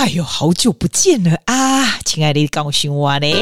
[0.00, 3.34] 哎呦，好久不见了啊，亲爱的高雄娃嘞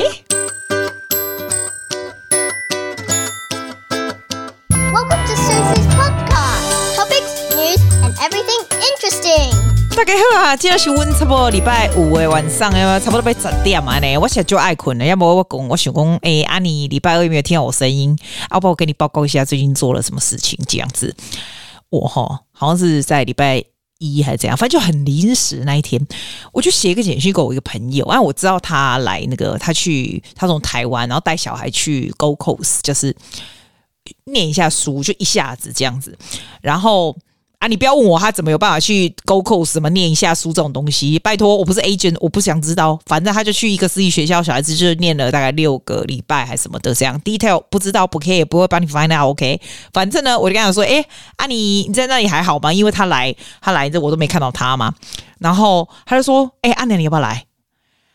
[4.92, 5.34] ！Welcome to
[5.94, 6.96] podcast.
[6.96, 9.54] Topics, news, and everything interesting.
[9.94, 14.18] 大家好啊，今天是温差不多礼拜五的晚上，差不多要十点啊呢。
[14.18, 18.18] 我现在就爱困了，要不我讲，我想讲，哎，阿你礼拜二有没有听到我声音？
[18.50, 20.58] 要不我跟你报告一下最近做了什么事情？
[20.66, 21.14] 这样子，
[21.90, 23.64] 我哈好像是在礼拜。
[23.98, 26.00] 一还是怎样，反正就很临时那一天，
[26.52, 33.14] 我就写一个简讯给我一个朋友，啊，我知道他来那个，他去，他从台湾，然后带小孩去 Go Coast，就是
[34.24, 36.16] 念一下书，就一下子这样子，
[36.60, 37.16] 然后。
[37.58, 42.96] 啊，你不要问我他怎么有办法去 g o c o s 什么念一下书这种东西，拜托，我不是 agent，我不想知道。
[43.06, 49.60] 反正他就去一个私立学校，小孩子就念了大概六个礼拜还什么的，这样 detail 不知道不 care，不会帮你 find out，OK。
[49.92, 52.72] 反正呢，我就跟他说，哎，啊你你在那里还好吗？
[52.72, 54.94] 因为他来他来这我都没看到他嘛。
[55.40, 57.47] 然后他就说，哎，阿奶你要不要来？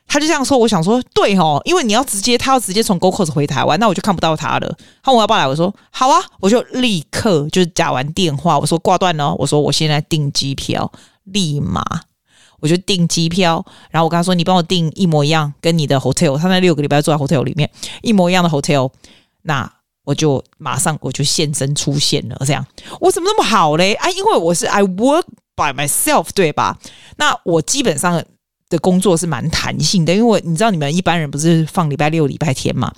[0.07, 4.77] 他就这样说，我想说，对哦，因为你要直接，他要直接从 GoCOS 回台湾，那我就看不到他了。
[5.01, 10.91] 他问我要不要来，我说好啊，我就立刻就是打完电话，我说挂断了，我说我现在订机票，
[11.23, 11.83] 立马
[12.59, 17.67] 我就订机票，然后我跟他说，你帮我订一模一样，跟你的 hotel，他那六个礼拜住在 hotel 里面
[18.03, 18.91] 一模一样的 hotel，
[19.41, 19.67] 那
[20.03, 22.63] 我就马上我就现身出现了，这样
[22.99, 23.95] 我怎么那么好嘞？
[23.95, 25.23] 啊，因为我是 I work
[25.55, 26.77] by myself，对吧？
[27.17, 28.23] 那我基本上。
[28.73, 32.91] 的工作是蛮弹性的，因为你知道你们一般人不是放礼拜六、礼拜天嘛？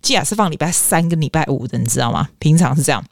[0.00, 2.28] 既然是放礼拜三跟礼拜五的，你知道吗？
[2.38, 3.04] 平常是这样。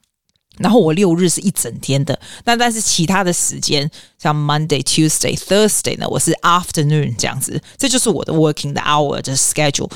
[0.59, 9.91] 然后我六日是一整天的，那但是其他的时间像 Monday、Tuesday、Thursday 呢，我是 afternoon 这样子，这就是我的 working 的 hour 的 schedule。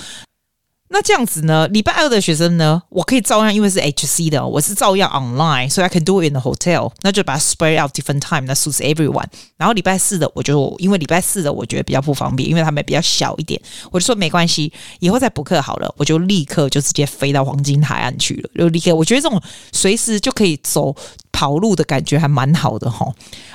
[0.91, 1.69] 那这样子呢？
[1.69, 6.91] 礼拜二的学生呢，我可以照样，因为是 HC 的，我是照样 online，所以 I can do it in the hotel。
[7.03, 9.27] 那就把它 spread out different time，那 suits everyone。
[9.59, 18.95] 然后礼拜四的，我就因为礼拜四的我觉得比较不方便，因为他们比较小一点，我就说没关系，以后再补课好了，我就立刻就直接飞到黄金海岸去了，就立刻。
[18.95, 19.41] 我觉得这种
[19.73, 20.95] 随时就可以走
[21.39, 23.07] 跑路的感觉还蛮好的哈。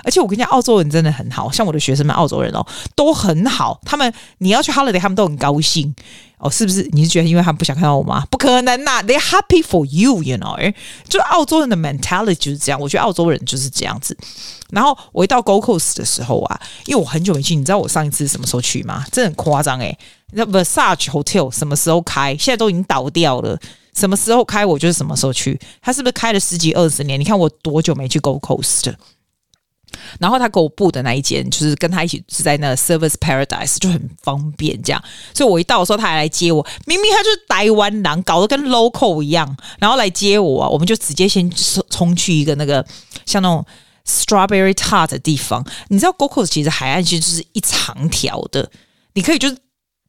[0.05, 5.93] 而且我跟你讲，澳洲人真的很好，像我的学生们，澳洲人哦都很好，他们你要去 holiday，他们都很高兴。
[6.37, 6.87] 哦，是不是？
[6.93, 8.25] 你是觉得因为他们不想看到我吗？
[8.29, 10.73] 不可能呐、，They happy for you，you know？
[11.09, 12.79] 就澳洲人的 mentality 就是这样。
[12.79, 14.17] 我觉得澳洲人就是这样子。
[14.69, 19.05] 然后我一到 Gold Coast 的时候啊，因为我很久没去，你知道我上一次什么时候去吗？
[19.11, 19.97] 真的很夸张诶。
[20.31, 22.35] 那 Versace Hotel 什么时候开？
[22.37, 23.57] 现在都已经倒掉了。
[23.95, 24.65] 什么时候开？
[24.65, 25.59] 我就是什么时候去。
[25.81, 27.19] 他是不是开了十几二十年？
[27.19, 28.93] 你看我多久没去 Go Coast？
[30.19, 35.01] 然后他给我布的那一间，就是跟他一起是在那 Service Paradise，就很方便这样。
[35.35, 36.65] 所以我一到的时候，他还来接我。
[36.87, 41.47] 明明他就是台湾人，搞得跟 local 一样，然后来接我，我们就直接先
[41.91, 42.83] 冲去一个那个
[43.27, 43.63] 像那种
[44.07, 45.63] Strawberry Tart 的地方。
[45.89, 48.71] 你知道 Go Coast 其实海岸线就是一长条的，
[49.13, 49.55] 你可以就是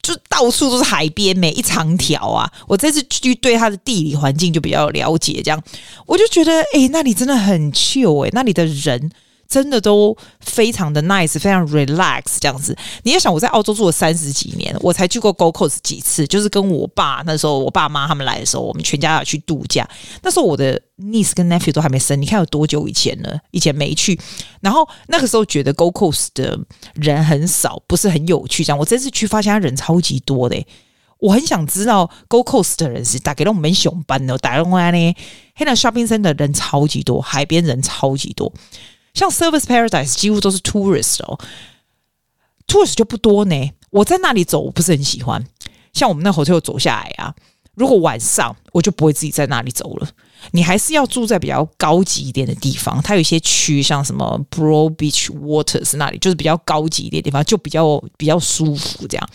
[0.04, 2.48] 就到处都是海边，每一长条啊。
[2.68, 5.60] 我这次去对它的地理环境就比较了解，这样
[6.06, 9.10] 我就觉得，哎，那里真的很秀诶，那里的人。
[9.48, 12.76] 真的都非常的 nice，非常 relax 这样子。
[13.02, 19.88] 你要想，我在澳洲住了三十几年，我才去过 Gold Coast 几次，就是跟我爸那时候，我爸妈他们来的时候，我们全家要去度假。
[20.22, 23.38] 那时候我的 niece 跟 nephew 都还没生，你看有多久以前了？
[23.50, 24.18] 以前没去。
[24.60, 26.58] 然后那个时候觉得 Gold Coast 的
[26.94, 28.64] 人很少，不是很有趣。
[28.64, 30.64] 这样，我这次去发现他人超级多的。
[31.20, 35.16] 我很想知道 Go Coast 的人是大概都没熊班的，打电话呢，
[35.56, 38.52] 现在 shopping center 的人超级多，海边人超级多。
[39.14, 41.38] 像 Service Paradise 几乎都是 tourist 哦
[42.66, 43.70] ，tourist 就不多呢。
[43.90, 45.42] 我在那里走，我不是很喜欢。
[45.92, 47.32] 像我们那 hotel 走下来啊，
[47.74, 50.08] 如果晚上我就不会自己在那里走了。
[50.50, 53.00] 你还是要住在比较高级一点的地方。
[53.02, 59.06] 它有一些区，像什么 Broad Beach Waters 那里，就是比较高级一点的地方，就比较比较舒服。
[59.06, 59.28] 这样，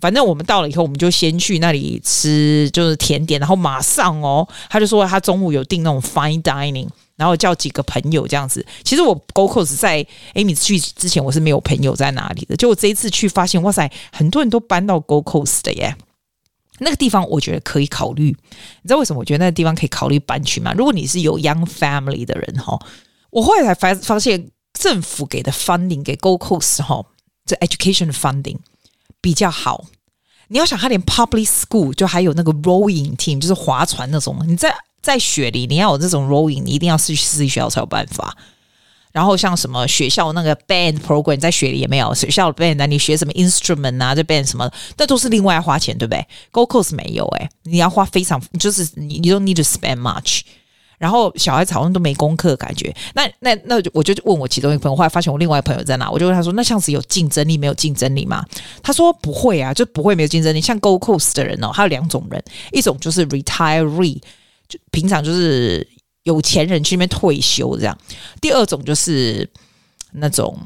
[0.00, 6.88] 反正我们到了以后，我们就先去那里吃就是甜点，然后马上哦，他就说他中午有订那种 Fine Dining。
[7.18, 15.96] 然后叫几个朋友这样子，其实我 Go Coast 在 Amy 去之前我是没有朋友在哪里的，就我这一次去发现，哇塞，很多人都搬到 Go Coast 的耶。
[16.78, 20.72] 那个地方我觉得可以考虑，你知道为什么我觉得那个地方可以考虑搬去吗？
[20.74, 22.78] 如果你是有 young family 的人哈，
[23.30, 27.04] 我后来才发发现政府给的 funding 给 Go Coast 哈，
[27.44, 28.58] 这 education funding
[29.20, 29.86] 比较好。
[30.46, 34.72] 你要想，他连 public school 就还有那个 rowing team，就是划船那种，你在。
[35.00, 38.36] 在雪里，你要有这种 rowing，你一定要是私立学校才有办法。
[39.10, 42.14] 然后像什么学校那个 band program，在雪里也没有。
[42.14, 50.42] 学校的 band，你学什么 instrument 啊，这 band 什么，那都是另外花钱，对不对？Gold Coast 没有诶、欸，你要花非常，就是你你 don't need to spend much。
[50.98, 52.94] 然后小孩子好像都没功课感觉。
[53.14, 58.44] 那那那我就问我其中一个朋友，后来发现我另外一个朋友在哪，我就问他说：“那像是有竞争力没有竞争力吗？”
[58.82, 60.60] 他说：“不会啊，就不会没有竞争力。
[60.60, 62.42] 像 Go Coast 的人哦，他有两种人，
[62.72, 64.20] 一种就是 retiree，
[64.68, 65.86] 就平常就是
[66.24, 67.96] 有钱人去那边退休这样；
[68.40, 69.48] 第二种就是
[70.12, 70.58] 那种。”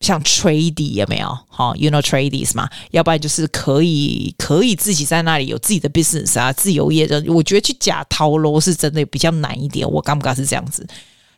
[0.00, 1.36] 像 tradie 有没有？
[1.48, 2.70] 好，you know tradies 嘛？
[2.92, 7.20] 要不然就是可以可以自己在那里有自己的 business 啊，自由业的。
[7.26, 9.90] 我觉得去假掏喽是真的比较难一点。
[9.90, 10.86] 我敢不敢是这样子？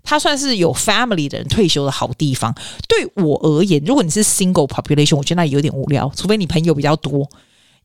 [0.02, 2.54] 他算是有 family 的人退休的好地方。
[2.86, 6.12] 对我而言，如果你是 single population，我觉得那有点无聊。
[6.14, 7.26] 除非你朋友比较多，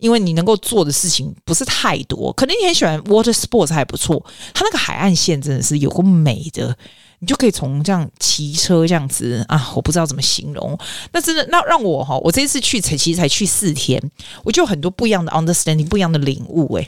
[0.06, 2.32] 因为你能够做的事情不是太多。
[2.34, 4.24] 可能你很喜欢 water sports 还不错。
[4.54, 6.78] 它那个海岸线真的是有够美的。
[7.20, 10.78] 你就可以从这样骑车这样子啊，我不知道怎么形容。
[11.12, 14.00] 那真的，那让我哈，我这一次去才其实才去四天，
[14.44, 16.72] 我就有很多不一样的 understanding，不一样的领悟。
[16.76, 16.86] 哎，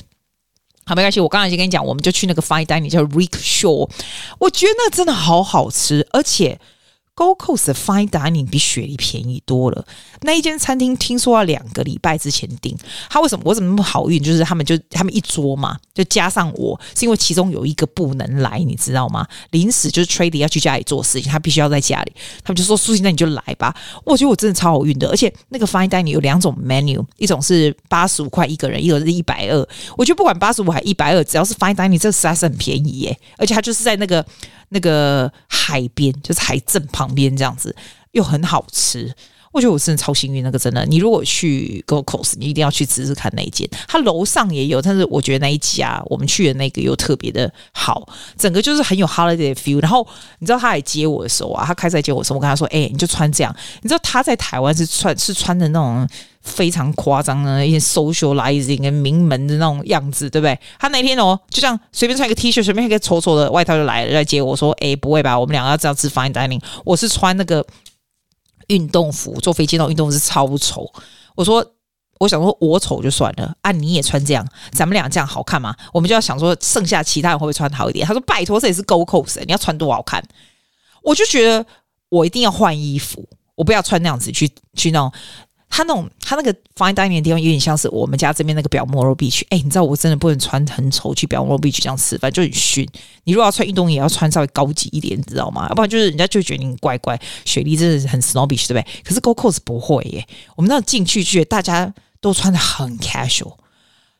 [0.85, 3.89] 好，没关系，我刚才已经跟你讲，我们就去那个 fine dining 叫 Rickshaw，
[4.37, 6.59] 我觉得那真的好好吃，而且。
[7.17, 9.83] GoCo's 的 Fine Dining 比雪梨便宜多了。
[10.21, 12.77] 那一间餐厅听说要两个礼拜之前订，
[13.09, 14.21] 他为什么我怎么那么好运？
[14.21, 19.25] 就是他们就他们一桌嘛，就加上我，是因为其中有一个不能来，你知道吗？
[19.49, 22.11] 临时就是 Tradie 要去家里做事情，他必须要在家里，
[22.43, 23.75] 他们就说：“苏西，那你就来吧。”
[24.05, 29.67] 我觉得我真的超好运的，而且那个 Fine Dining 有两种 menu，一种是八十五块一个人，一个是一百二。
[29.97, 34.23] 我觉得不管八十五还一百二，只要是 Fine Dining，这实在是很便宜耶，而且它就是在那个。
[34.69, 35.31] 那个
[35.67, 37.75] 海边就是海镇旁边这样子，
[38.11, 39.13] 又很好吃。
[39.51, 40.85] 我觉得我真的超幸运，那个真的。
[40.85, 43.67] 你如果去 g o c o s 你一定要去试试看那一间。
[43.87, 49.81] 它楼上也有，但是我觉得那一家我们去的那个又特别的好，整个就是很有 holiday feel。
[49.81, 50.07] 然后
[50.39, 56.07] 你知道他来接我的时候啊，他开车来接我的时候，我跟他说：“哎、你就穿这样。”你知道他在台湾是穿是穿的那种。
[56.47, 60.57] 非常夸张的一些 socializing 跟名门的那种样子，对不对？
[60.79, 65.38] 他那天哦，就这样随便穿一个 T 恤，随便一个丑丑的外套就来了，来接我说：“哎，不会吧？
[65.38, 67.63] 我们两个要这样吃 fine dining。”我是穿那个
[68.67, 70.91] 运动服，坐飞机那种运动服是超丑。
[71.35, 71.63] 我说
[72.19, 78.07] ：“我想说我丑就算了，啊，你也穿这样，咱们俩这样好看吗？”我们就要想说，剩下其他人会不会穿好一点？
[78.07, 80.23] 他说：“拜托，这也是 go cos，你要穿多好看？”
[81.03, 81.65] 我就觉得
[82.09, 85.11] 我一定要换衣服，我不要穿那样子去去那种。
[85.69, 89.43] 他那种，他那个 fine dining 的地方有点像是我们家这边那个表摩罗 beach。
[89.49, 92.87] 哎，你知道我真的不能穿很丑去表摩罗 beach 这样吃饭，就很逊。
[93.25, 95.67] 你如果要穿运动也要穿稍微高级一点，你知道吗？
[95.69, 97.19] 要不然就是人家就觉得你怪怪。
[97.45, 98.85] 雪莉真的很 snobbish，对不对？
[99.03, 100.25] 可是 Go c o s 不会耶。
[100.55, 103.57] 我们那进去去，大家都穿得很 casual，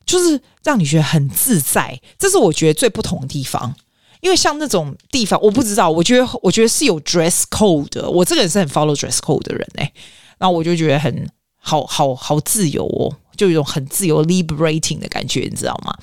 [0.05, 2.00] 就是让你觉得很自在。
[2.19, 3.73] 这是我觉得最不同的地方。
[4.21, 8.07] 因为像那种地方，我不知道，我觉得我觉得是有 dress code 的。
[8.09, 9.91] 我这个人是很 follow dress code 的人哎，
[10.38, 11.27] 然后我就觉得很。
[11.67, 15.93] 好好好自由哦，就有一种很自由 liberating 的感觉，你知道吗？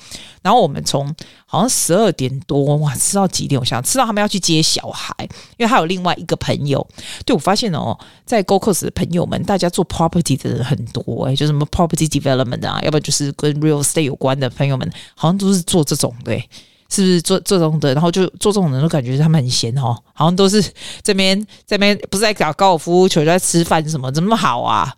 [0.43, 1.11] 然后我们从
[1.47, 3.59] 好像十二点多哇吃到几点？
[3.59, 5.11] 我想吃到他们要去接小孩，
[5.57, 6.85] 因为他有另外一个朋友。
[7.25, 7.97] 对，我发现哦，
[8.27, 16.47] 在 g o c o s 的朋友们，大家做 property 的人很多哎，就什么 property development 啊，要不然就是跟 real estate 有关的朋友们，好像都是做这种对，
[16.89, 17.91] 是不是做这种的？
[17.95, 20.63] 然后就做这种人都感觉他们很闲哦，好像都是
[21.01, 24.93] 这边这边不是在搞高尔夫球，在吃饭什么，怎么好啊？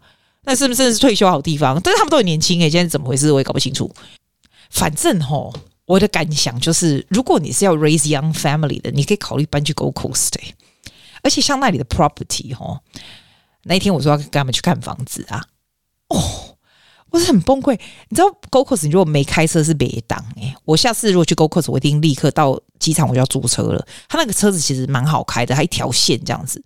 [0.48, 1.78] 那是不是是退休好地方？
[1.84, 3.94] 但是他们都很年轻诶，现在怎么回事我也搞不清楚。
[4.70, 5.54] 反正齁，
[5.86, 10.36] 我的感想就是，如果你是要 raise young family 的，你可以考虑搬去 Gold Coast。
[11.22, 12.80] 而且像那里的 property 齁，
[13.64, 15.44] 那一天我说要跟他们去看房子啊，
[16.08, 16.56] 哦，
[17.10, 17.78] 我是很崩溃。
[18.08, 23.86] 你知道 Gold Coast 你如果没开车是别当诶，我下次如果去 Gold Coast 我一定立刻到机场我就要租车了。
[24.08, 26.64] 他那个车子其实蛮好开的，还一条线这样子。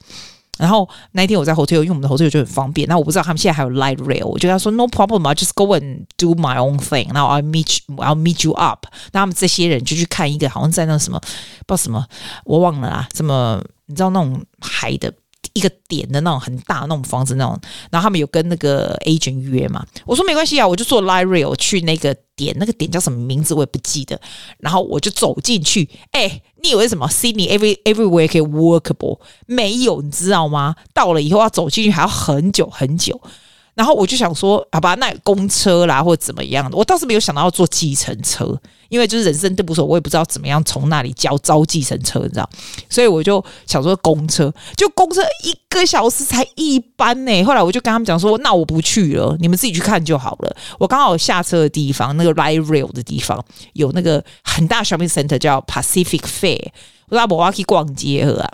[0.61, 2.87] 然后那一天我在 hotel，因为我们的 hotel 就很方便。
[2.87, 7.11] 那我不知道他们现在还有 light rail，我就跟他说 no problem，just go and do my own thing。
[7.11, 8.85] 然后 I meet I'll meet you up。
[9.11, 11.19] 那他们这些人就去看一个，好像在那什么
[11.65, 12.05] 不知道什么，
[12.45, 13.09] 我忘了啦。
[13.15, 15.11] 什么你知道那种海的
[15.53, 17.59] 一个点的那种很大那种房子那种。
[17.89, 19.85] 然后他们有跟那个 agent 约嘛？
[20.05, 24.19] 我说没关系啊，我就坐 light rail 去那个点，那个点叫什么名字我也不记得。
[24.59, 26.41] 然后我就走进去，哎。
[26.63, 29.19] 你以为什么？Sydney every everywhere 可以 workable？
[29.47, 30.75] 没有，你知道吗？
[30.93, 33.19] 到了以后要走进去还要很久很久。
[33.73, 38.55] 然后我就想说，好吧，那公车啦，或者怎么样的，我倒是没有想到要坐计程车，
[38.89, 42.49] 因为就是人生地不熟，我也不知道怎么样从那里叫招计程车，你知道？
[42.89, 47.43] 所以我就想说公车，就公车一个小时才一班呢。
[47.43, 50.55] 后来我就跟他们讲说，那我不去了，你们自己去看就好了。
[50.77, 56.67] 我刚好下车的地方，那个 light rail 的地方有那个很大 shopping center 叫 Pacific Fair，
[57.07, 58.51] 我说我要去逛街啊。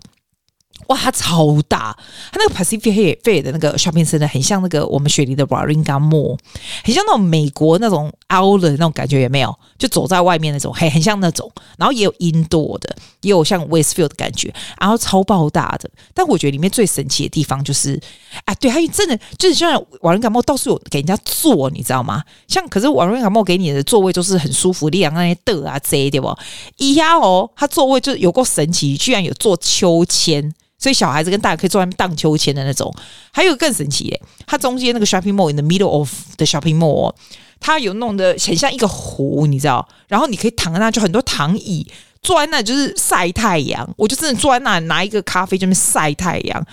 [0.88, 1.98] 哇，它超大！
[2.32, 6.38] 它那个 Pacific Fair 的那个 shopping center 很像那个我们雪梨的 Warringah Mall，
[6.86, 9.54] 很像那种美国那种 out 的那种感觉，有没有？
[9.78, 11.52] 就走在外面那种，嘿，很像那种。
[11.78, 15.90] 然后也有 indoor 的，也有像 Westfield 的感觉，然后超爆大的。
[16.14, 18.00] 但我觉得里面最神奇的地方就是，
[18.46, 22.24] 啊，对，它真的就是像 Warringah Mall 到处有给人家坐，你知道吗？
[22.48, 26.34] 像可是 Warunga Mall 给你的座位都是很舒服，你两个那些的啊，这对不？
[26.78, 30.54] 一下哦，它座位就有够神奇，居然有坐秋千。
[30.80, 32.94] 所以小孩子跟大人可以坐在荡秋千的那种，
[33.32, 34.22] 还有更神奇耶！
[34.46, 37.14] 它中间那个 shopping mall in the middle of the shopping mall，
[37.60, 39.88] 它有弄得很像一个湖，你知道？
[40.08, 41.88] 然后你可以躺在那，就很多躺椅，
[42.22, 43.92] 坐在那就是晒太阳。
[43.98, 46.64] 我就真的坐在那拿一个咖啡，这边晒太阳。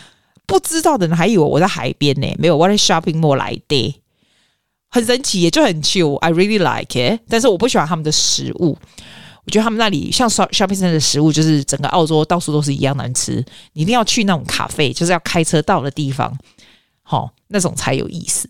[0.47, 4.03] 不知道的人还以为我在海边呢，没有，我在 shopping mall 来的，
[4.91, 6.17] 很神奇耶，就很 chill。
[6.17, 8.77] I really like it，但是我不喜欢他们的食物。
[9.45, 13.45] 我觉得他们那里像 shopping center 的食物，就是整个澳洲到处都是一样难吃。
[13.75, 16.37] 你一定要去那种咖啡，就是要开车到的地方，
[17.03, 18.49] 好，那种才有意思。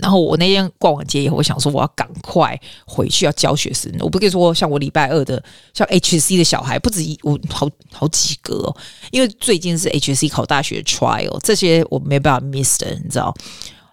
[0.00, 3.92] 然后我那天逛完街以后，我想说我要赶快回去要教学生。
[4.00, 5.42] 我不跟你说，像我礼拜二的
[5.74, 8.76] 像 HC 的小孩不止一，我好好几个哦，
[9.10, 13.34] 因为最近是 HC 考大学 trial，这些我没办法 miss 的，你知道。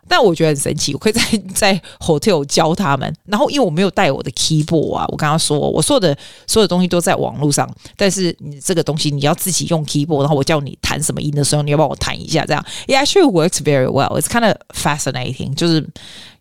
[0.10, 1.22] 但我觉得很神奇，我可以在
[1.54, 3.16] 在 hotel 教他们。
[3.26, 12.66] 然后因为我没有带我的 keyboard 啊，我刚刚说我所有的所有的东西都在网络上，但是你这个东西你要自己用 keyboard，然后我叫你弹什么音的时候，你要帮我弹一下，这样。
[12.88, 14.20] It actually works very well.
[14.20, 15.82] It's kind of fascinating，就是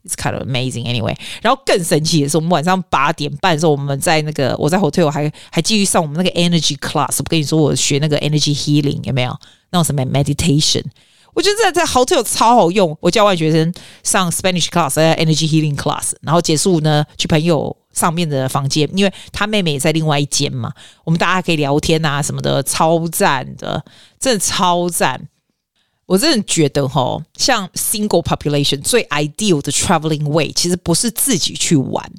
[0.05, 1.15] it's kind of amazing anyway。
[1.43, 7.19] 然后更神奇的是，我们晚上八点半的时候，我们在那个我在 hotel 还还继续上我们那个 energy class。
[7.19, 9.37] 我跟你说，我学那个 energy healing 有没有？
[9.71, 10.83] 那种什么 meditation。
[11.39, 12.99] 我觉得在在 hotel 超好用。
[13.01, 20.73] 我教外学生上 Spanish class，还有 Energy Healing class，然后结束呢，去朋友上面的房间，因为他妹妹也在另外一间嘛，
[21.05, 23.85] 我们大家可以聊天啊什么的，超赞的，
[24.19, 25.29] 真的超赞。
[26.07, 32.11] 我真的觉得哈，像 single population 最 ideal 的 traveling way，其实不是自己去玩。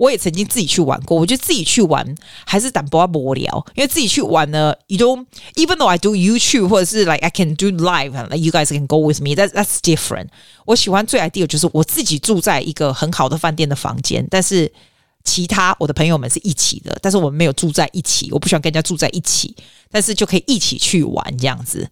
[0.00, 2.14] 我也曾经自己去玩过，我觉得自己去玩
[2.46, 5.26] 还是胆薄无聊，因为自己去玩呢，you don't
[5.56, 9.06] even though I do YouTube 或者是 like I can do live，like you guys can go
[9.06, 10.28] with me，that's that's different。
[10.64, 14.72] 我喜欢最 ideal 就是我自己住在一个很好的饭店的房间，但是
[15.22, 19.54] 其他我的朋友们是一起的，但是我们没有住在一起，我不喜欢跟人家住在一起，
[19.90, 21.86] 但是就可以一起去玩这样子。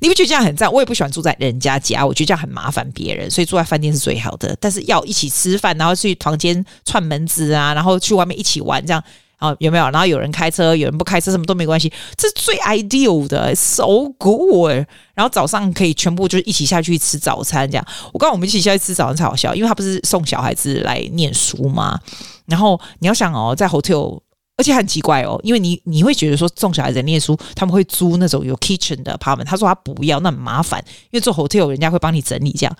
[0.00, 0.70] 你不觉得这样很赞？
[0.72, 4.56] 我也不喜欢住在人家家，我觉得这样很麻烦别人，所以住在饭店是最好的。
[4.60, 9.02] 但是要一起吃饭，然后去房间串门子啊，然后去外面一起玩，这样
[9.38, 9.84] 啊有没有？
[9.90, 14.84] 然后有人开车，有人不开车，什么都没关系，这是最 ideal 的，so good。
[15.14, 17.86] 然后早上可以全部就是一起下去吃早餐，这样。
[18.12, 21.98] 我刚刚我们一起下去吃早餐才好笑，因为他不是送小孩子来念书吗？
[22.46, 24.20] 然后你要想哦，在 hotel。
[24.56, 29.44] 而且很奇怪哦，因为你你会觉得说送小孩子念书，他们会租那种有 kitchen 的 apartment。
[29.44, 32.76] 他说他不要，那很麻烦，因为做 hotel 人家会帮你整理这样。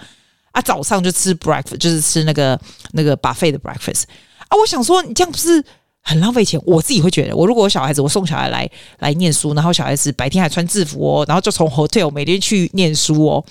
[0.52, 2.58] 啊，早上就吃 breakfast，就是吃那个
[2.92, 4.04] 那个 buffet 的 breakfast。
[4.48, 5.62] 啊，我想说你这样不是
[6.00, 6.58] 很浪费钱？
[6.64, 13.44] 我自己会觉得，我如果有小孩子，我送小孩来来念书，然后小孩子白天还穿制服哦，然后就从 hotel 每天去念书哦。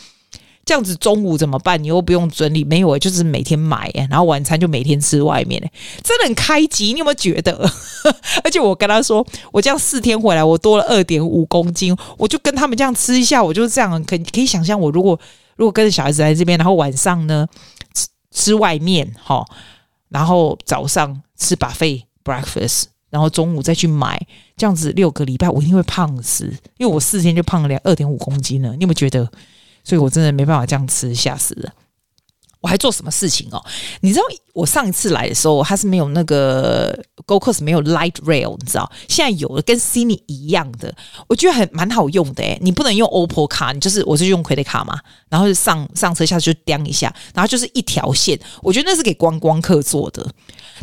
[0.65, 1.81] 这样子中午怎么办？
[1.81, 5.62] 你又不用整理，没有，就是每天买，然后晚餐就每天吃外面，
[6.03, 6.91] 真的很开机。
[6.91, 7.53] 你有没有觉得？
[8.43, 15.19] 而且我跟他说，我这样四天回来，我多了二点五公斤，我就跟他们这样吃一下，我就这样，可可以想象，我如果
[15.55, 17.48] 如果跟着小孩子来这边，然后晚上呢
[17.93, 19.45] 吃吃外面，哈，
[20.10, 24.19] 然后早上吃 buffet breakfast，然后中午再去买，
[24.57, 28.74] 这样子六个礼拜，我一定会胖死，因为我四天就胖了两二点五公斤了。
[28.74, 29.29] 你有没有觉得？
[29.86, 31.72] 所以我真的没办法这样吃，吓死了！
[32.62, 33.63] 我还做什么事情哦？
[34.01, 38.92] 你知道我上一次来的时候，它是没有那个 Go c o s 没有 Light Rail，你知道？
[39.08, 40.92] 现在有了，跟 Sydney 一样的，
[41.27, 42.58] 我觉得很蛮好用的诶。
[42.63, 45.00] 你不能用 OPPO 卡，你就是我是用 Credit 卡嘛，
[45.30, 48.39] 然后就上上车下去就叮一下，然后就是一条线。
[48.63, 50.27] 我觉得那是给观光客做的，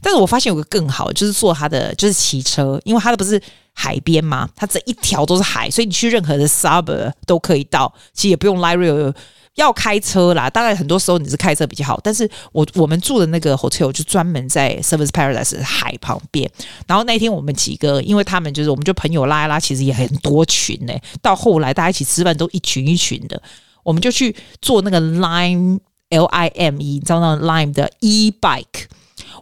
[0.00, 3.40] 但是我发现有个更好，就是坐它的就是骑车，因为它的不是。
[3.74, 9.14] 海边嘛，它这一条都是海，所以你去任何的 suburb 都可以到，其实也不用 l i r e
[9.54, 10.50] 要开车啦。
[10.50, 16.46] 当然很多时候你是开车比较好，但是我我们住的那个 hotel 就专门在 Service Paradise 海旁边。
[16.86, 23.42] 然后那天我们几个，因为他们就是我们就朋友拉一拉，其实也很多群呢、到后来大家一起吃饭都一群一群的，
[23.82, 25.80] 我们就去坐那个 Lime
[26.10, 28.84] L I M E，你知道那 Lime 的 e bike。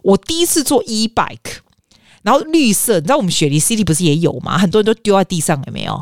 [0.03, 1.59] 我第一次坐 e bike。
[2.23, 4.55] 然后绿色，你知道我们雪梨 City 不是也有吗？
[4.55, 5.99] 很多人都丢在地上，有没有？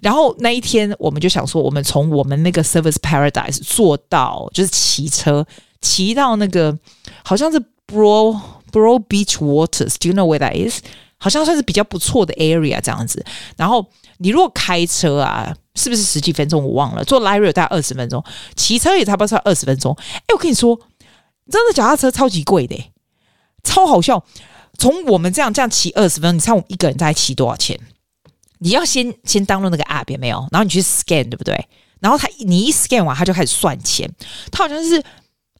[0.00, 5.46] 然后那一天我们就想说，我们从我们那个 service Paradise 坐到，就是骑车
[5.82, 6.74] 骑到那个
[7.22, 8.40] 好像是 Bro
[8.72, 10.80] Bro Beach Waters，Do you know where that is？
[11.18, 13.22] 好像算是比较不错的 area 这样子。
[13.58, 13.84] 然后
[14.20, 16.64] 你如果开车啊，是不是十几分钟？
[16.64, 17.04] 我忘了。
[17.04, 18.24] 坐 l i r 大概二十分钟，
[18.56, 19.94] 骑车也差不多二十分钟。
[19.98, 20.80] 哎，我跟你说，
[21.50, 22.90] 真的脚踏车超级贵的，
[23.68, 24.24] 超好笑。
[24.78, 27.78] 从我们这样这样骑二十分钟，你猜我们一个人大概骑多少钱？
[28.58, 30.38] 你要先先 download 那个 app 有没有？
[30.50, 31.68] 然后你去 scan 对不对？
[32.00, 34.10] 然后他你一 scan 完，他就开始算钱。
[34.50, 35.02] 他好像是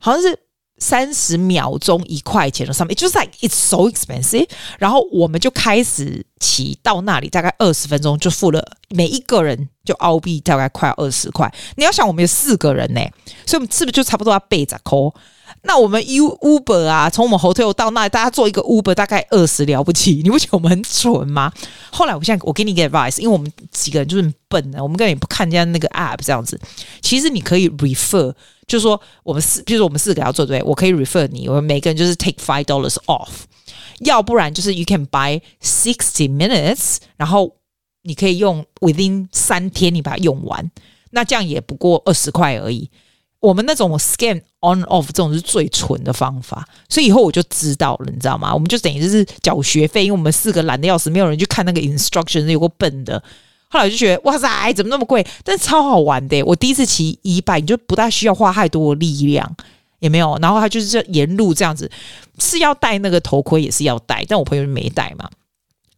[0.01, 0.39] 好像是。
[0.81, 4.49] 三十秒钟一块钱的上面，就是 like it's so expensive。
[4.79, 11.53] 然后我们就开始骑到那里，大概二十分钟就付了每一个人就澳币大概快二十块。
[11.75, 13.01] 你要想我们有四个人呢，
[13.45, 15.13] 所以我们是不是就差不多要背着抠？
[15.63, 21.53] 那我们 U Uber 啊，从我们 hotel 到那，大家坐一个 Uber 大概二十了不起， 你不觉得我们很蠢吗？
[21.91, 26.61] 后来我现在我给你一个 advice，因为我们几个人就是很笨的，我们根本也不看人家那个 app 这样子。
[27.01, 28.35] 其实你可以 refer。
[28.69, 33.29] 就是说，我们四，比如说我们四个要做对，我可以 refer 你，我们每个人就是 take five dollars off，
[34.01, 37.57] 要不然就是 you can buy sixty minutes，然后
[38.03, 40.71] 你可以用 within 三天你把它用完，
[41.13, 42.91] 那这样也不过二十块而已。
[43.41, 48.53] 我们那种 scan on off 这种是最蠢的方法，所以以后我就知道了，你知道吗？
[48.53, 53.23] 我们就等于就是缴学费，因为我们四个懒得要死，没有人去看那个 instruction，有个笨的。
[53.71, 55.25] 后来我就觉得，哇塞，怎么那么贵？
[55.45, 56.43] 但是超好玩的。
[56.43, 59.55] 我第一次骑一拜你就不大需要花太多力量，
[60.01, 60.37] 也没有。
[60.41, 61.91] 然后他就是这沿路这样子，
[62.39, 64.25] 是要戴那个头盔，也是要戴。
[64.27, 65.29] 但我朋友就没戴嘛。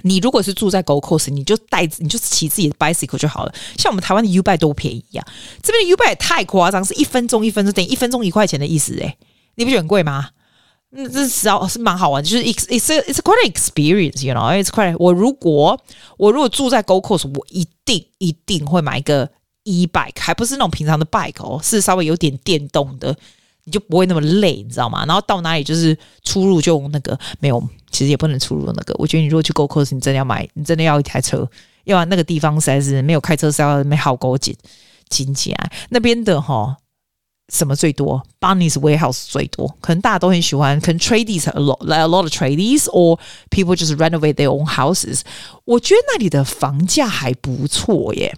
[0.02, 3.54] 你如果是住在 GoCo's，你就带，你就骑自己的 bicycle 就好了。
[3.76, 5.24] 像我们台湾的 U-bike 多便宜呀，
[5.62, 9.16] 这边的 U-bike 也太夸张，是一分钟一分钟等于一分钟一块钱的意思诶，
[9.54, 10.30] 你不觉得很贵吗？
[10.92, 14.96] 那这是要是蛮好玩，就是 it's it's it's quite an experience，you know，it's quite。
[14.98, 15.80] 我如果
[16.16, 19.30] 我如果住在 GoCo's，我一定一定会买一个
[19.62, 23.16] e-bike，还不是那种平常的 bike 哦，是稍微有点电动的，
[23.70, 25.04] 你就不会那么累，你知道吗？
[25.06, 27.62] 然后到哪里就是出入就那个没有，
[27.92, 28.92] 其实也不能出入那个。
[28.98, 31.48] 我觉得你如果去 GoCo's，你真的要买，你真的要一台车，
[31.84, 34.56] 要不然那个地方实在是没有开车是要没好勾紧
[35.08, 36.76] 紧起来那边的哈。
[37.52, 40.80] 什么最多？Bunnies' Warehouse 最多，可能大家都很喜欢。
[40.80, 43.18] 可能 tradies a lot, like a lot of tradies, or
[43.50, 45.22] people just renovate their own houses。
[45.64, 48.32] 我觉得那里的房价还不错耶。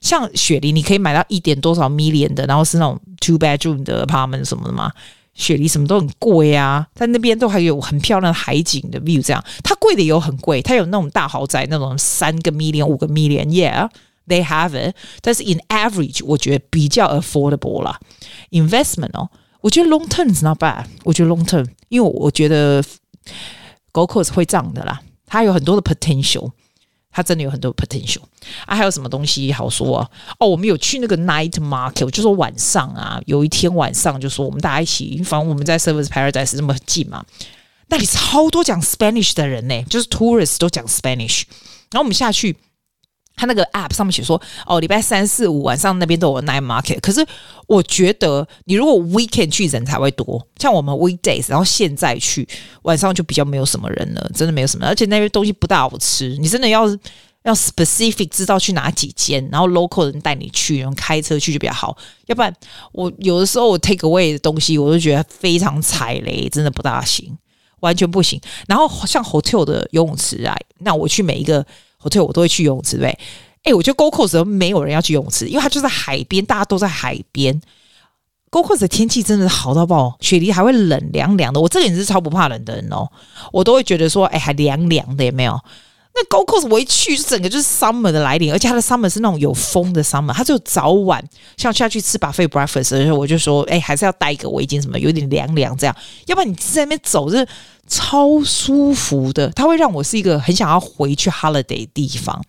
[0.00, 4.90] 像雪梨，你可以买到一点多少 million 的，然后是那种 two bedroom 的 apartment 什么的嘛。
[5.34, 9.22] 雪梨什么都很贵啊，但那边都还有很漂亮的海景的 view。
[9.22, 13.88] 这样，它贵的也有很贵，它有那种大豪宅，那种三个 million、五个 million，yeah。
[14.26, 17.98] They have it，但是 in average，我觉得比较 affordable 啦。
[18.50, 19.28] Investment 哦，
[19.60, 20.84] 我觉得 long term is not bad。
[21.02, 22.80] 我觉得 long term，因为我觉得
[23.92, 26.52] Gold Coast 会涨的啦，它有很多的 potential，
[27.10, 28.22] 它真的有很多 potential。
[28.66, 30.10] 啊，还有什么东西好说啊？
[30.38, 37.24] 哦，我们有去那个 night market，就说晚上啊，有一天晚上就说我们大家一起，反正我们在 service Paradise 这么近嘛，
[37.88, 41.42] 那里超多讲 Spanish 的人呢，就是 tourists 都讲 Spanish，
[41.90, 42.56] 然后我们下去。
[43.40, 47.00] 他那个 app 上面写说，哦，礼拜三四五晚上那边都有 night market。
[47.00, 47.26] 可是
[47.66, 52.46] 我觉得，你如果 weekend 去人才会多，像我们 weekdays，然后现在去
[52.82, 54.86] 晚上就比较没有什么人了，真的没有什么。
[54.86, 56.86] 而且那边东西不大好吃，你真的要
[57.44, 61.96] 要 specific 知道去哪几间，然后 local 人带你去，然后开车去就比较好。
[62.26, 62.54] 要不然
[62.92, 67.34] 我有的时候我 take away 的东西，我就觉得非常踩雷，真的不大行，
[67.80, 68.38] 完全不行。
[68.68, 71.64] 然后像 hotel 的游泳池啊，那我去每一个。
[72.02, 73.18] 我退我都会去游泳池，对，
[73.62, 77.60] 哎、我觉得 Gold Coast 没有人要去游泳池，因为它就在海边，大家都在海边。
[78.50, 81.60] Gold Coast 的天气真的是好到爆，雪梨还会冷凉凉的。
[81.60, 83.08] 我这个人是超不怕冷的人哦，
[83.52, 85.60] 我都会觉得说，哎、还凉凉的，有没有？
[86.12, 91.24] 那 Go Coast 我一去就整个就是 summer 的来临，而且它的 summer 是那种有风的 summer，它只有早晚，
[91.56, 95.96] 像下去吃 buffet breakfast 的时候，我就说，哎、还是要带一个围巾，什么有点凉凉这样，
[96.26, 97.46] 要不然你在那边走是
[97.86, 102.42] 超舒服的，它会让我是一个很想要回去 holiday 的地方。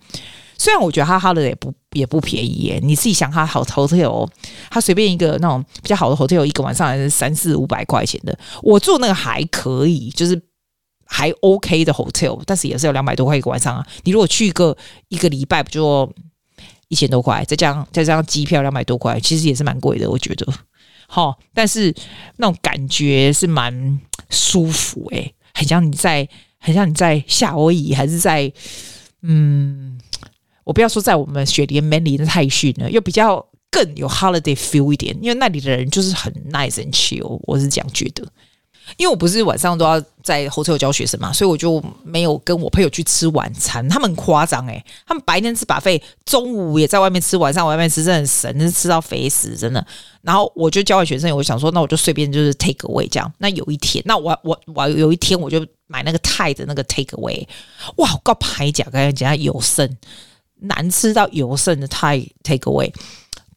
[0.58, 4.28] 虽然我觉得它 holiday 也不也不便宜耶，你自己想它好 hotel，
[4.70, 10.42] 它随便一个那种比较好的 hotel，一个晚上还是三四五百块钱的，我住那个还可以，就是。
[11.14, 13.86] 还 OK 的 hotel，但是也是要两百多块一个晚上啊！
[14.04, 14.74] 你如果去一个
[15.08, 16.10] 一个礼拜，不就
[16.88, 17.44] 一千多块？
[17.44, 20.50] 再加上再加上机票两百多块，其实也是蛮贵的，我觉得。
[21.06, 21.94] 好，但是
[22.38, 26.26] 那种感觉是蛮舒服诶、很像你在，
[26.58, 28.50] 很像你在夏威夷，还是在
[29.20, 30.00] 嗯，
[30.64, 38.26] 我不要说在我们雪莲 Manly 的泰训了，又比较更有 holiday feel 一点，因为那里的人就是很 nice and chill，我是这样觉得。
[38.96, 43.88] 因为我不是晚上都要在后车教学生嘛，所以我就没有跟我朋友去吃晚餐。
[43.88, 49.84] 他们夸张诶，他们白天吃把费中午也在外面吃，晚上外面吃，真的很神，真是吃到肥死，真的。
[50.20, 53.32] 然后我就教完学生，我想说，那我就随便就是 take away 这样。
[53.38, 57.46] 那有一天，那我我我有一天我就买那个泰的那个 take away，
[57.96, 59.96] 哇，我告牌甲，跟人家有剩，
[60.60, 62.92] 难吃到有剩的泰 take away。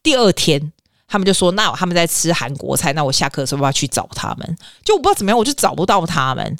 [0.01, 0.71] 第二天，
[1.15, 6.57] 他们就说，那他们在吃韩国菜，那我下课的时候要去找他们，就我不知道怎么样，我就找不到他们。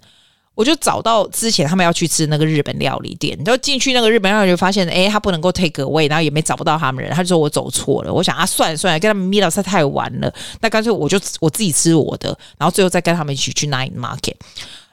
[0.54, 8.14] 我就找到之前他们要去吃那个日本料理店，然后进去那个日本料理就发现，哎，他不能够 take away，然后也没找不到他们人，他就说我走错了。
[8.14, 14.36] 我想啊，算了算了，跟他们 meet 到太晚了，那干脆我就我自己吃我的，然后最后再跟他们一起去 night market。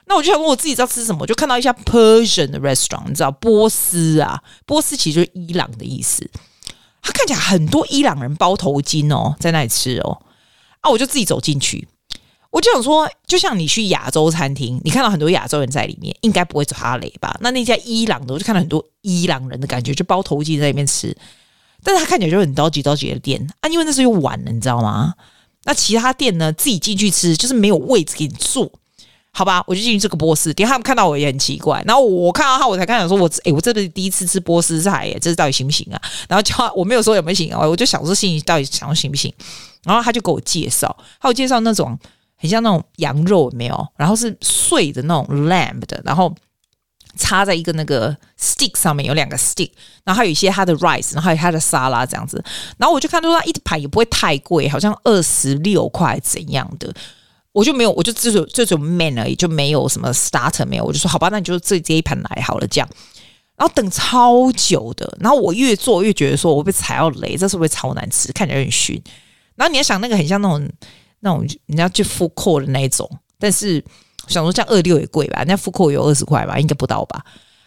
[0.06, 6.28] 那我就想问我自己知道吃什么，我就看到一家 Persian 的 restaurant，你知道波斯啊，波斯其实就是伊朗的意思。
[7.02, 10.22] 他看起来很多伊朗人包头巾哦，在那里吃哦，
[10.80, 11.86] 啊，我就自己走进去。
[12.50, 17.34] 我就想说，就像你去亚洲餐厅，你看到很多亚洲人在里面，应该不会哈雷吧？
[17.40, 21.16] 那那家伊朗的，我就看到很多伊朗人的感觉，就包头巾在里面吃，
[21.82, 25.14] 但是他看起来就很高级高级的店啊，因为那时候又晚了，你知道吗？
[25.64, 28.70] 那其他店呢，自己进去吃就是没有位置给你坐，
[29.32, 29.62] 好吧？
[29.66, 36.00] 我就进去这个波斯店，他们看到我也很奇怪，然后我看到他，我才看到说我，我、欸、诶，我这是第一次吃波斯菜耶，这是到底行不行啊？
[36.28, 39.32] 然后叫我没有说有没有行啊，我就想说心里到底想说行不行？
[39.84, 41.98] 然后他就给我介绍，他有介绍那种。
[42.34, 46.34] 很像那种羊肉没有，然后是碎的那种 lamb 的，然后
[47.16, 49.70] 插在一个那个 stick 上面，有两个 stick，
[50.02, 52.44] 然后还有一些它的 rice，然后还有它的沙拉这样子。
[52.78, 56.92] 然后我就看到它一盘也不会太贵，好像二十六块怎样的，
[57.52, 62.88] 我就没有，我就只有这种 man 而已，就没有什么 starter 没有，我就说好吧，那你就这这一盘来好了这样。
[63.56, 69.00] 然后等超久的，然后我越做越觉得说我被踩到雷，这是不是超难吃，看起来有点逊。
[69.54, 70.68] 然后你要想那个很像那种。
[71.24, 73.80] 那种人家去 food court 的那一种，但是
[74.26, 75.38] 想说这样二六也贵吧？
[75.38, 76.58] 人家 food court 有二十块吧？
[76.58, 77.24] 应该不到吧？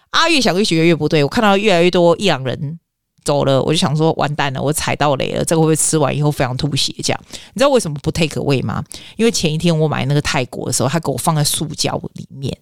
[0.10, 1.24] 啊，越想越觉得越不对。
[1.24, 2.78] 我看到越来越多伊朗人
[3.26, 5.44] 走了，我就想说完蛋了，我踩到雷了。
[5.44, 6.94] 这个会不会吃完以后非常吐血？
[7.04, 8.82] 这样你知道为什么不 take away 吗？
[9.18, 12.58] 因为前一天我买那个泰国的时候，他给我放在塑胶里面，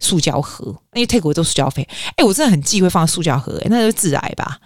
[0.00, 1.88] 塑胶盒，因为泰国都塑胶费。
[2.16, 4.58] 哎，我真的很忌讳放在塑胶盒，欸，那就致癌吧。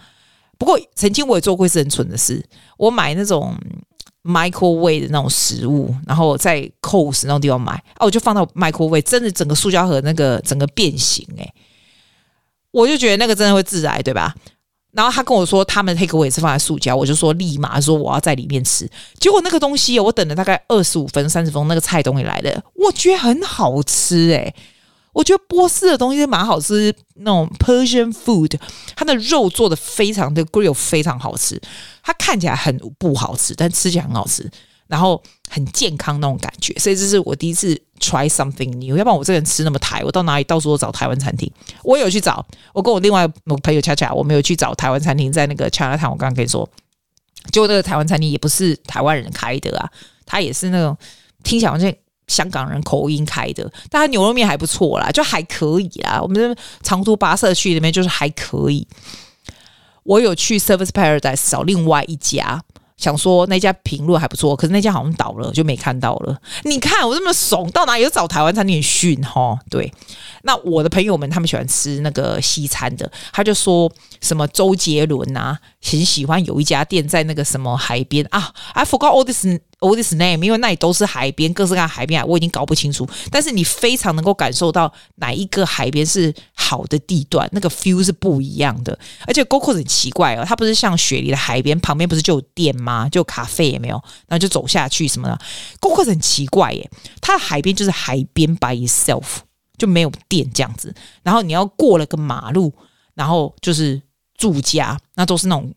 [0.57, 2.43] 不过曾经我也做过一次很蠢的事，
[2.77, 3.55] 我买那种。
[4.27, 11.53] microwave 的那种食物，然后在 Coles 那种地方买，啊，我就放到 microwave，真的整个塑胶盒那个整个变形诶、
[12.71, 14.33] 我就觉得那个真的会致癌，对吧？
[14.95, 24.55] 然后他跟我说他们 takeaway 是放在塑胶，我就说立马说我要在里面吃，结果那个东西我等了大概二十五分三十分钟，那个菜东西来了，我觉得很好吃诶、
[25.11, 28.57] 我觉得波斯的东西蛮好吃，那种 Persian food，
[28.95, 31.61] 它的肉做的非常的 grill 非常好吃，
[32.01, 34.49] 它看起来很不好吃，但吃起来很好吃，
[34.87, 38.97] 然后很健康那种感觉，所以这是我第一次 try something new。
[38.97, 41.51] 要不然我这个人吃那么台，我到哪里到处都找台湾餐厅。
[41.83, 46.69] 我有去找，我跟我另外我朋友恰恰，我没有去找台湾餐厅，在那个 Chinatown，我刚刚跟你说，
[47.51, 49.89] 结果那个台湾餐厅也不是台湾人开的啊，
[50.25, 50.97] 他也是那种
[51.43, 51.93] 听起来好像。
[52.27, 56.19] 香港人口音开的，但他牛肉面还不错啦，就还可以啦。
[56.19, 58.87] 我们长途跋涉去里面就是还可以。
[60.01, 62.59] 我有去 Service Paradise 找另外一家，
[62.97, 66.39] 想说那家评论还不错，可是那家好像倒了，就没看到了。
[66.63, 69.59] 你看我这么怂，到哪里找台湾餐厅训哈？
[69.69, 69.91] 对。
[70.43, 79.45] 那我的朋友们他们喜欢吃那个西餐的，他就说什么周杰伦啊，很喜欢有一家店在那个什么海边啊，I forgot all this
[79.79, 83.07] all this name，因为那里都是海边，各式各样海边啊，我已经搞不清楚。
[83.29, 88.97] 但是你非常能够感受到哪一个海边是好的地段，那个 feel 是不一样的。
[89.27, 93.07] 而且 GoCo 很奇怪哦，它不是像雪梨的海边旁边不是就有店吗？
[93.09, 93.95] 就咖啡也没有，
[94.27, 95.39] 然后就走下去什么的。
[95.79, 96.89] GoCo 很奇怪耶，
[97.21, 99.23] 它的海边就是海边 by itself。
[99.77, 102.73] 就没有电这样子，然后你要过了个马路，
[103.15, 103.99] 然后就是
[104.37, 105.73] 住家，那都是那种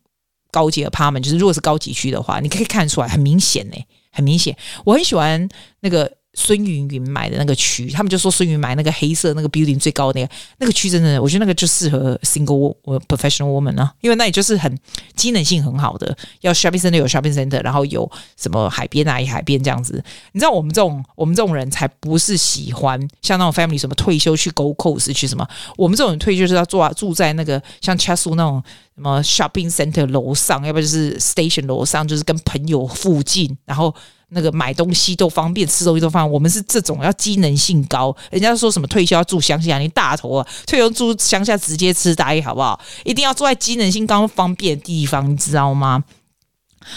[0.50, 3.76] 高级的 apartment，就是如果是高级区的话，你可以看出来很明显呢，
[4.12, 4.56] 很明显。
[4.84, 5.48] 我很喜欢
[5.80, 6.17] 那个。
[6.40, 12.76] 孙芸芸买的那个区，他们就说孙芸芸买那个黑色那个 building 最高的那个那个区，真的，我觉得那个就适合 single
[13.08, 14.78] professional woman 啊，因为那里就是很
[15.16, 20.00] 机能性很好的，要 shopping center 有 shopping center，然后有什么海边啊，有海边这样子。
[20.30, 25.44] 你知道我们这种我们这种人才不是喜欢像那种 family 什么退休去 go Coast 去什么，
[25.76, 28.62] 我们这种人退休就是要住啊住在那个像 Chatswood 那种
[28.94, 33.92] 什么 shopping center 楼上，要不就是 station 楼上，就是跟朋友附近，然后。
[34.30, 36.32] 那个买东西都方便，吃东西都方便。
[36.32, 40.46] 我们是这种要机能性高，人家说什么退休要住乡下，你大头啊！
[40.66, 42.78] 退休住乡下直接吃大衣好不好？
[43.04, 46.04] 一定要住在机能性高、方便的地方，你知道吗？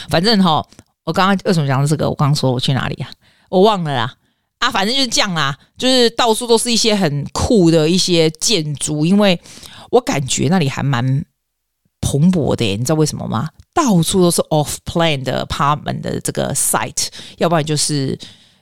[0.09, 0.65] 反正哈，
[1.05, 2.09] 我刚刚为什么讲这个？
[2.09, 3.09] 我刚刚说我去哪里呀？
[3.49, 4.13] 我忘了啦。
[4.59, 9.39] 啊，反正就是这样啦，就是到处都是一些很酷的一些建筑，因为
[9.89, 11.25] 我感觉那里还蛮
[12.01, 13.47] 蓬勃的，你知道为什么吗？
[13.73, 18.17] 到处都是 off plan 的 apartment 的这个 site，要不然就是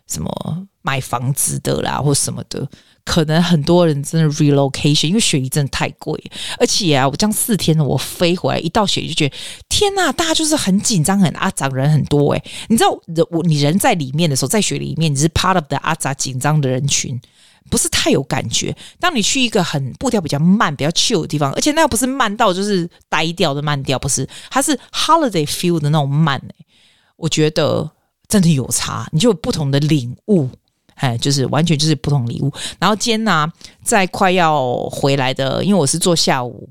[0.08, 2.68] 什么买房子的啦，或什么的。
[3.06, 6.22] 可能很多人真的 relocation，因为雪梨真的太贵，
[6.60, 9.36] 而且啊，我这样四天，我飞回来一到雪梨就觉得
[9.68, 12.92] 天呐，大家就是很紧张，很阿杂，人很多诶，你知道，
[13.32, 17.20] 我你人在里面的时候，在雪里面，你是 part of the 阿杂紧张的人群，
[17.70, 18.76] 不是太有感觉。
[19.00, 26.66] 当你去一个很步调比较慢、比较 chill 的地方，而且那又不是慢到就是呆掉的慢调，不是，它是 holiday feel 的那种慢诶，
[27.16, 27.90] 我觉得
[28.28, 30.50] 真的有差，你就有不同的领悟。
[30.96, 32.52] 哎，就是完全就是不同礼物。
[32.78, 33.50] 然后今天呢、
[33.82, 36.68] 在快要回来的，因为我是坐下午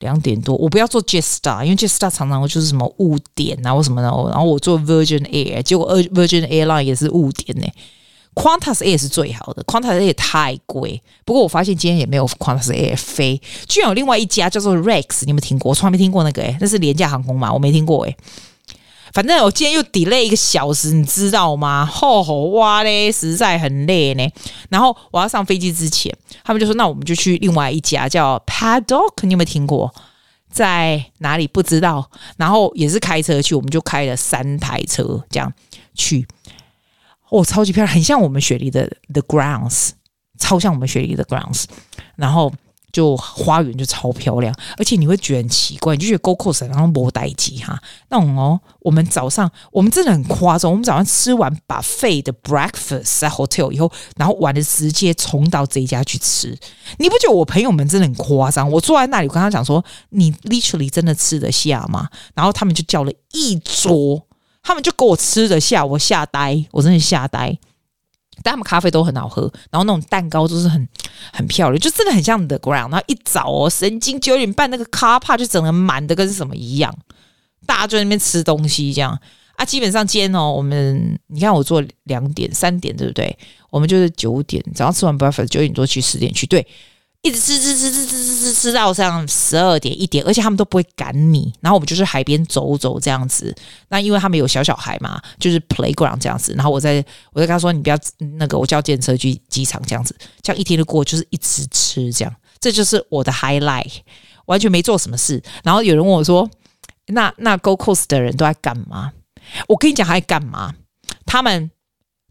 [0.00, 4.08] 两点多，我不要坐 Jetstar，因为 Jetstar 常常就是什么误点啊或什么的。
[4.08, 7.68] 然后我坐 Virgin Air，结果 Virgin Airline 也是误点呢。
[8.38, 11.02] Qantas Air 是最好的，Qantas Air 太贵。
[11.24, 15.70] 不过我发现今天也没有 Qantas Air 飞，居然有另外一家叫做 Rex，你有没有听过？
[15.70, 17.52] 我从来没听过那个诶，那是廉价航空嘛？
[17.52, 18.16] 我没听过诶。
[19.12, 21.84] 反正我今天又 delay 一个小时，你知道吗？
[21.84, 24.24] 吼吼哇嘞，实在很累呢。
[24.68, 29.92] 然后我要上飞机之前，他们就说：“那我们就去另外一家叫 Paddock，你有没有听过？
[30.50, 35.52] 在哪里不知道？”然后也是开车去，我们就开了三台车这样
[35.94, 36.24] 去。
[37.30, 39.90] 哦，超级漂亮，很像我们雪梨的 The Grounds，
[40.38, 41.64] 超像我们雪梨的 Grounds。
[42.16, 42.52] 然后。
[42.90, 48.58] 就花园就超漂亮，而且你会觉得很奇怪，你就觉得 Go c o s 然后没代志哈那种哦。
[48.80, 56.58] 我们早上我们真的很夸张，我们早上吃完 buffet 的 breakfast 在 hotel 以后，然后晚的直接冲到这一家去吃。
[56.96, 58.68] 你不觉得我朋友们真的很夸张？
[58.68, 64.26] 我坐在那里，我跟他讲说：“你 literally 真的吃得下吗？”然后他们就叫了一桌，
[64.68, 67.58] 他们就给我吃得下，我吓呆，我真的吓呆。
[68.42, 70.86] 但他们咖啡都很好喝，然后那种蛋糕都是很
[71.32, 72.90] 很漂亮，就真的很像 The Ground。
[72.90, 76.94] 然后一早哦，神经九点半那个卡帕就整个满的跟什么一样，
[77.64, 79.18] 大家就在那边吃东西这样
[79.56, 79.64] 啊。
[79.64, 83.34] 基本上今天哦，我们你看我做两点三点对不对？
[83.70, 86.66] 我们就是九点早上吃完 breakfast，九点多去十点去对。
[87.22, 91.52] 一直吃吃吃吃吃吃吃吃到像十二点一点，而且他们都不会赶你。
[91.60, 93.54] 然后我们就是海边走走这样子。
[93.88, 96.54] 那因为他们有小小孩嘛，就是 playground 这样子。
[96.54, 97.98] 然后我在我在跟他说：“你不要
[98.38, 102.32] 那个，我叫电车去机场这样子。”这样一天就过，就是一直吃这样。
[102.60, 103.92] 这就是我的 highlight，
[104.46, 105.42] 完全没做什么事。
[105.64, 106.48] 然后有人问我说
[107.08, 109.12] ：“那那 go Coast 的人都在干嘛？”
[109.66, 110.72] 我跟你讲，还干嘛？
[111.26, 111.70] 他们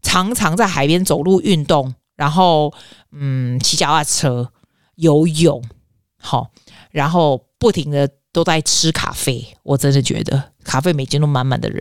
[0.02, 2.72] 常常在海边走路运动，然后
[3.12, 4.50] 嗯，骑脚踏车。
[4.98, 5.62] 游泳，
[6.20, 6.50] 好，
[6.90, 11.80] 然后不停的都在吃咖啡，我真的觉得咖啡每天都满满的人，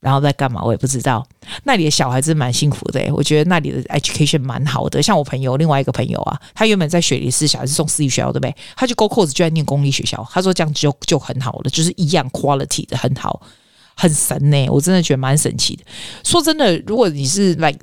[0.00, 1.24] 然后在干嘛我也不知道。
[1.62, 5.00] 那里的小孩子蛮幸福的，我觉得那里的 education 蛮好的。
[5.00, 8.54] 像我朋友另外一个朋友啊，他原本在雪梨市小孩子送私立学校，对不对？
[8.76, 13.40] 他就 Go c o s 就在念公立学校，他说这样就就很好了，就是一样 quality 的很好，
[13.94, 14.68] 很神呢。
[14.68, 15.84] 我真的觉得蛮神奇的。
[16.24, 17.78] 说真的，如果你是 like。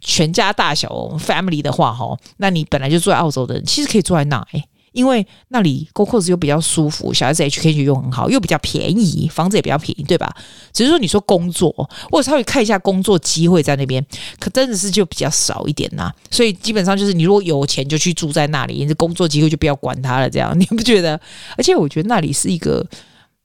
[0.00, 10.34] 全家大小 family 的话，哈，那你本来就住在澳洲的人，其实可以住在那，欸，因为那里 g o c o s 又比较舒服，小孩子 HK 又很好，又比较便宜，房子也比较便宜，对吧？
[10.72, 11.72] 只是说你说工作，
[12.10, 14.04] 我稍微看一下工作机会在那边，
[14.38, 16.10] 可真的是就比较少一点呐。
[16.30, 21.20] 所以基本上就是你如果有钱就去住在那里，你的工作机会就不要管它了，这样你不觉得？
[21.56, 22.84] 而且我觉得那里是一个，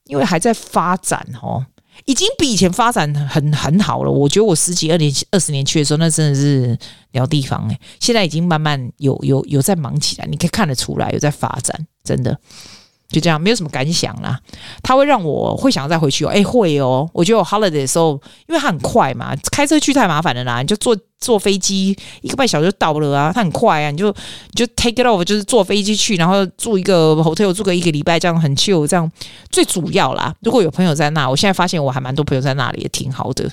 [0.05, 1.65] 因为还在发展，哦。
[2.05, 4.11] 已经比以前发展很很好了。
[4.11, 6.77] 我觉得我十几二年二十年去的时候，那真的是
[7.11, 7.79] 聊地方诶。
[7.99, 12.37] 现在已经慢慢有有有在忙起来，你可以看得出来有在发展，真的。
[13.13, 14.38] 就这样，没有什么感想啦。
[14.82, 17.08] 他会让我会想要再回去哦，哎，会哦。
[17.13, 29.10] 我觉得我 holiday 的时候，因为它很快嘛，开车去太麻烦了啦，你就坐坐飞机一个半小时就到了啊，它很快啊，你就你就 take it off，就是坐飞机去，然后住一个 hotel 住个一个礼拜，这样很 chill，这样
[29.52, 30.34] 最主要啦。
[30.41, 33.49] 如果有朋友在那，我现在发现我还蛮多朋友在那里，也挺好的。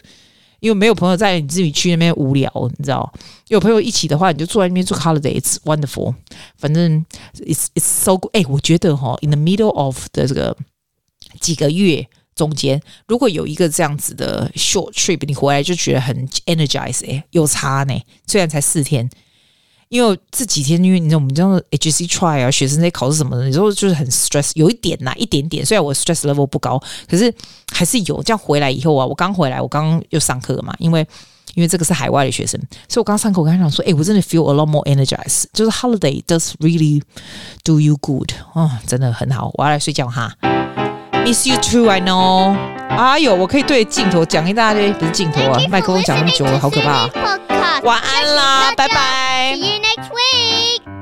[0.61, 3.13] 因为没有朋友在，你自己去那边无聊，你知道？
[3.49, 6.15] 有朋友一起的话，你就坐在那边做 holiday，it's wonderful。
[6.57, 7.05] 反正
[7.39, 8.31] it's it's so good。
[8.35, 10.57] 哎，我觉得哈，in the middle of 的这个
[11.41, 18.01] 几个月中间，如果有一个这样子的 short trip，你回来就觉得很 energize 哎，有差呢。
[18.27, 19.11] 虽然才四天。
[19.91, 25.67] 因为这几天，因为你知道我们这样的 HC try 啊，学生在考试什么的，你说就是很 stress，有一点呐，一点点。
[25.67, 27.33] 虽然我 stress level 不高，可是
[27.73, 28.23] 还是有。
[28.23, 31.05] 这样回来以后啊，我刚回来，我刚刚又上课嘛，因为
[31.55, 37.03] 因为这个是海外的学生，所以我刚上课，我跟他讲说，哎，我真的 feel a lot more energized，就是 holiday does really
[37.65, 39.51] do you good，哦，真的很好。
[39.55, 40.33] 我要来睡觉哈
[41.25, 42.57] ，miss you too，I know。
[42.89, 47.09] 哎呦，我可以对镜头讲一大堆，不是镜头啊，麦克风讲那么久了，好可怕。
[47.83, 49.55] 晚安啦，拜拜。
[49.55, 51.00] See you next week.